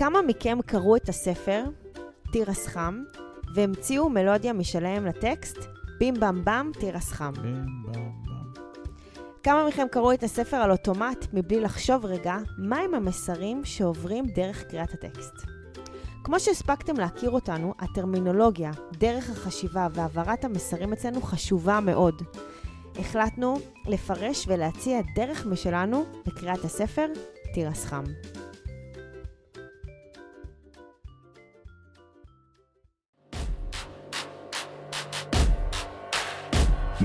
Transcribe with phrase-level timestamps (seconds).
[0.00, 1.64] כמה מכם קראו את הספר,
[2.32, 3.02] תירס חם,
[3.54, 5.56] והמציאו מלודיה משלהם לטקסט,
[5.98, 7.32] בים במ במ תירס חם?
[9.42, 14.94] כמה מכם קראו את הספר על אוטומט מבלי לחשוב רגע מהם המסרים שעוברים דרך קריאת
[14.94, 15.34] הטקסט?
[16.24, 22.22] כמו שהספקתם להכיר אותנו, הטרמינולוגיה, דרך החשיבה והעברת המסרים אצלנו חשובה מאוד.
[22.98, 23.56] החלטנו
[23.86, 27.06] לפרש ולהציע דרך משלנו לקריאת הספר
[27.54, 28.04] תירס חם.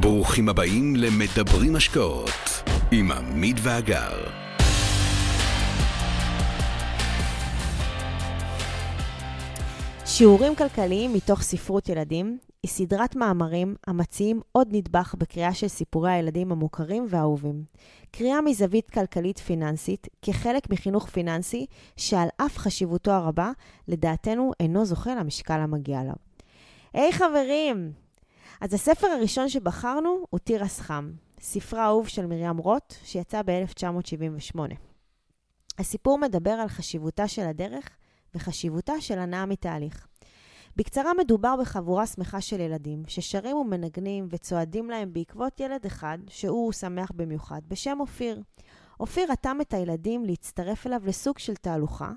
[0.00, 2.30] ברוכים הבאים למדברים השקעות
[2.92, 4.24] עם עמית ואגר.
[10.06, 16.52] שיעורים כלכליים מתוך ספרות ילדים היא סדרת מאמרים המציעים עוד נדבך בקריאה של סיפורי הילדים
[16.52, 17.64] המוכרים והאהובים.
[18.10, 23.50] קריאה מזווית כלכלית פיננסית כחלק מחינוך פיננסי שעל אף חשיבותו הרבה,
[23.88, 26.14] לדעתנו אינו זוכה למשקל המגיע לו.
[26.94, 28.03] היי hey, חברים!
[28.60, 34.58] אז הספר הראשון שבחרנו הוא תירס חם, ספרה אהוב של מרים רוט, שיצא ב-1978.
[35.78, 37.88] הסיפור מדבר על חשיבותה של הדרך
[38.34, 40.06] וחשיבותה של הנאה מתהליך.
[40.76, 47.10] בקצרה מדובר בחבורה שמחה של ילדים, ששרים ומנגנים וצועדים להם בעקבות ילד אחד, שהוא שמח
[47.14, 48.42] במיוחד, בשם אופיר.
[49.00, 52.12] אופיר רתם את הילדים להצטרף אליו לסוג של תהלוכה,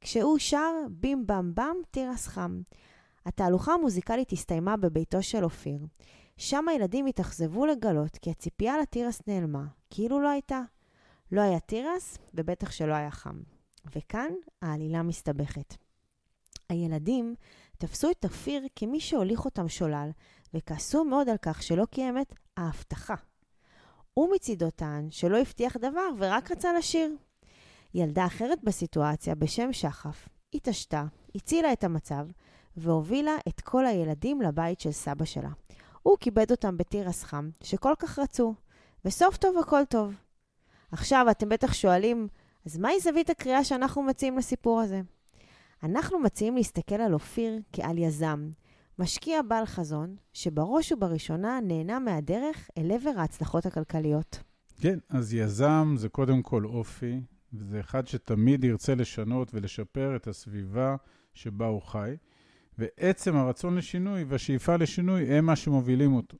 [0.00, 2.60] כשהוא שר בים במ במ תירס חם.
[3.30, 5.78] התהלוכה המוזיקלית הסתיימה בביתו של אופיר.
[6.36, 10.62] שם הילדים התאכזבו לגלות כי הציפייה לתירס נעלמה, כאילו לא הייתה.
[11.32, 13.40] לא היה תירס, ובטח שלא היה חם.
[13.96, 15.74] וכאן העלילה מסתבכת.
[16.68, 17.34] הילדים
[17.78, 20.10] תפסו את אופיר כמי שהוליך אותם שולל,
[20.54, 23.14] וכעסו מאוד על כך שלא קיים את ההבטחה.
[24.14, 27.16] הוא מצידו טען שלא הבטיח דבר ורק רצה לשיר.
[27.94, 32.26] ילדה אחרת בסיטואציה, בשם שחף, התעשתה, הצילה את המצב,
[32.80, 35.50] והובילה את כל הילדים לבית של סבא שלה.
[36.02, 38.54] הוא כיבד אותם בתירס חם, שכל כך רצו,
[39.04, 40.14] וסוף טוב הכל טוב.
[40.92, 42.28] עכשיו, אתם בטח שואלים,
[42.66, 45.00] אז מהי זווית הקריאה שאנחנו מציעים לסיפור הזה?
[45.82, 48.50] אנחנו מציעים להסתכל על אופיר כעל יזם,
[48.98, 54.42] משקיע בעל חזון, שבראש ובראשונה נהנה מהדרך אל עבר ההצלחות הכלכליות.
[54.80, 57.20] כן, אז יזם זה קודם כל אופי,
[57.52, 60.96] וזה אחד שתמיד ירצה לשנות ולשפר את הסביבה
[61.34, 62.16] שבה הוא חי,
[62.80, 66.36] ועצם הרצון לשינוי והשאיפה לשינוי הם מה שמובילים אותו.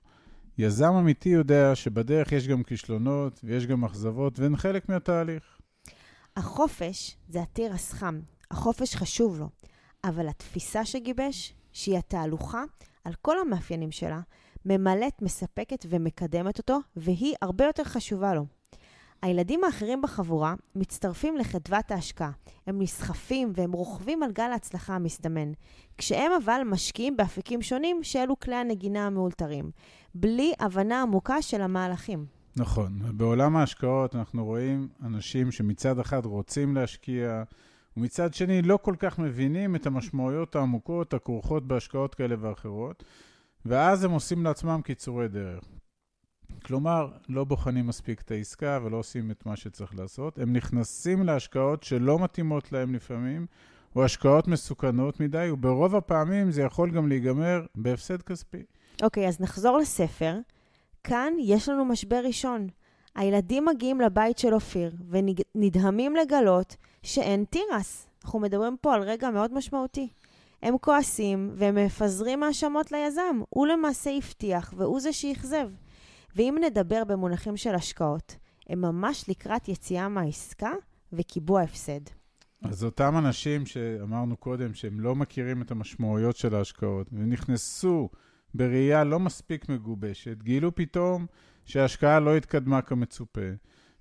[0.58, 5.58] יזם אמיתי יודע שבדרך יש גם כישלונות ויש גם אכזבות, והן חלק מהתהליך.
[6.36, 8.20] החופש זה התירס חם,
[8.50, 9.48] החופש חשוב לו,
[10.04, 12.62] אבל התפיסה שגיבש, שהיא התהלוכה,
[13.04, 14.20] על כל המאפיינים שלה,
[14.64, 18.46] ממלאת, מספקת ומקדמת אותו, והיא הרבה יותר חשובה לו.
[19.22, 22.30] הילדים האחרים בחבורה מצטרפים לחדוות ההשקעה.
[22.66, 25.52] הם נסחפים והם רוכבים על גל ההצלחה המסתמן.
[25.98, 29.70] כשהם אבל משקיעים באפיקים שונים שאלו כלי הנגינה המאולתרים,
[30.14, 32.26] בלי הבנה עמוקה של המהלכים.
[32.56, 37.42] נכון, ובעולם ההשקעות אנחנו רואים אנשים שמצד אחד רוצים להשקיע,
[37.96, 43.04] ומצד שני לא כל כך מבינים את המשמעויות העמוקות הכרוכות בהשקעות כאלה ואחרות,
[43.66, 45.64] ואז הם עושים לעצמם קיצורי דרך.
[46.60, 50.38] כלומר, לא בוחנים מספיק את העסקה ולא עושים את מה שצריך לעשות.
[50.38, 53.46] הם נכנסים להשקעות שלא מתאימות להם לפעמים,
[53.96, 58.62] או השקעות מסוכנות מדי, וברוב הפעמים זה יכול גם להיגמר בהפסד כספי.
[59.02, 60.38] אוקיי, okay, אז נחזור לספר.
[61.04, 62.68] כאן יש לנו משבר ראשון.
[63.14, 68.06] הילדים מגיעים לבית של אופיר ונדהמים לגלות שאין תירס.
[68.24, 70.08] אנחנו מדברים פה על רגע מאוד משמעותי.
[70.62, 73.40] הם כועסים והם מפזרים האשמות ליזם.
[73.48, 75.68] הוא למעשה הבטיח והוא זה שאכזב.
[76.36, 78.36] ואם נדבר במונחים של השקעות,
[78.68, 80.72] הם ממש לקראת יציאה מהעסקה
[81.12, 82.00] וקיבוע הפסד.
[82.64, 88.08] אז אותם אנשים שאמרנו קודם, שהם לא מכירים את המשמעויות של ההשקעות, ונכנסו
[88.54, 91.26] בראייה לא מספיק מגובשת, גילו פתאום
[91.64, 93.50] שההשקעה לא התקדמה כמצופה.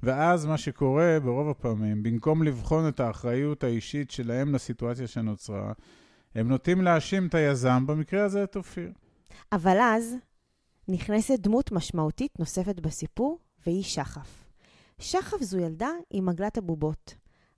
[0.04, 5.74] ואז מה שקורה ברוב הפעמים, במקום לבחון את האחריות האישית שלהם לסיטואציה שנוצרה,
[6.36, 8.92] הם נוטים להאשים את היזם, במקרה הזה את אופיר.
[9.52, 10.16] אבל אז
[10.90, 14.46] נכנסת דמות משמעותית נוספת בסיפור, והיא שחף.
[15.00, 17.14] שחף זו ילדה עם מגלת הבובות.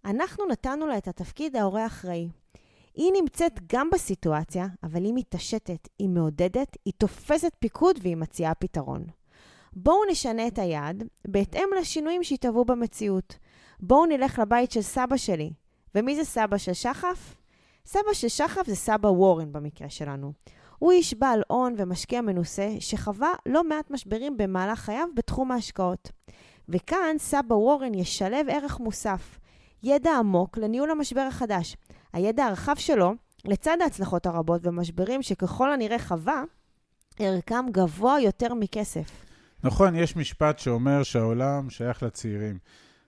[0.06, 2.28] אנחנו נתנו לה את התפקיד ההורה האחראי.
[2.96, 9.04] היא נמצאת גם בסיטואציה, אבל היא מתעשתת, היא מעודדת, היא תופסת פיקוד והיא מציעה פתרון.
[9.74, 13.38] בואו נשנה את היעד בהתאם לשינויים שהתהוו במציאות.
[13.80, 15.52] בואו נלך לבית של סבא שלי.
[15.96, 17.36] ומי זה סבא של שחף?
[17.86, 20.34] סבא של שחף זה סבא וורן במקרה שלנו.
[20.82, 26.12] הוא איש בעל הון ומשקיע מנוסה שחווה לא מעט משברים במהלך חייו בתחום ההשקעות.
[26.70, 29.40] וכאן סבא וורן ישלב ערך מוסף,
[29.84, 31.78] ידע עמוק לניהול המשבר החדש.
[32.14, 33.14] הידע הרחב שלו,
[33.46, 36.44] לצד ההצלחות הרבות ומשברים שככל הנראה חווה,
[37.20, 39.26] ערכם גבוה יותר מכסף.
[39.64, 42.58] נכון, יש משפט שאומר שהעולם שייך לצעירים,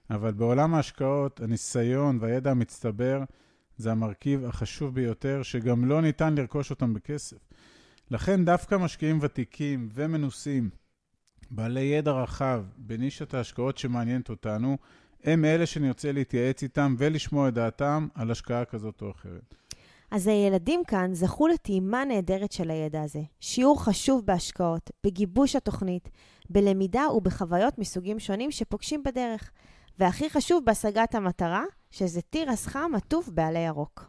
[0.10, 3.24] אבל בעולם ההשקעות, הניסיון והידע המצטבר
[3.84, 7.38] זה המרכיב החשוב ביותר, שגם לא ניתן לרכוש אותם בכסף.
[8.12, 10.70] לכן דווקא משקיעים ותיקים ומנוסים,
[11.52, 14.78] בעלי ידע רחב בנישת ההשקעות שמעניינת אותנו,
[15.24, 19.56] הם אלה שנרצה להתייעץ איתם ולשמוע את דעתם על השקעה כזאת או אחרת.
[20.12, 23.22] אז הילדים כאן זכו לטעימה נהדרת של הידע הזה.
[23.40, 26.10] שיעור חשוב בהשקעות, בגיבוש התוכנית,
[26.50, 29.52] בלמידה ובחוויות מסוגים שונים שפוגשים בדרך.
[30.00, 34.08] והכי חשוב, בהשגת המטרה, שזה תירס חם עטוף בעלי ירוק.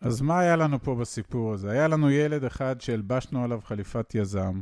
[0.00, 1.70] אז מה היה לנו פה בסיפור הזה?
[1.70, 4.60] היה לנו ילד אחד שהלבשנו עליו חליפת יזם.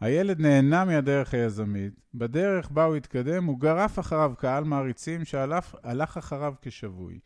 [0.00, 1.92] הילד נהנה מהדרך היזמית.
[2.14, 7.18] בדרך בה הוא התקדם, הוא גרף אחריו קהל מעריצים שהלך אחריו כשבוי.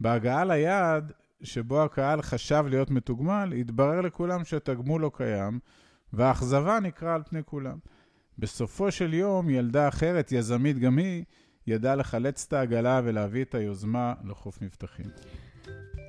[0.00, 1.12] בהגעה ליעד,
[1.42, 5.58] שבו הקהל חשב להיות מתוגמל, התברר לכולם שהתגמול לא קיים,
[6.12, 7.78] והאכזבה נקרא על פני כולם.
[8.38, 11.24] בסופו של יום, ילדה אחרת, יזמית גם היא,
[11.66, 15.06] ידעה לחלץ את העגלה ולהביא את היוזמה לחוף מבטחים.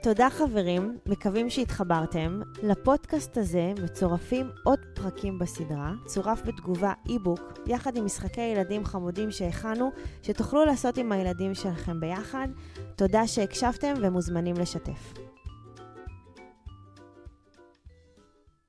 [0.04, 2.42] תודה חברים, מקווים שהתחברתם.
[2.63, 9.92] לפודקאסט הזה מצורפים עוד פרקים בסדרה, צורף בתגובה אי-בוק, יחד עם משחקי ילדים חמודים שהכנו,
[10.22, 12.48] שתוכלו לעשות עם הילדים שלכם ביחד.
[12.96, 15.25] תודה שהקשבתם ומוזמנים לשתף.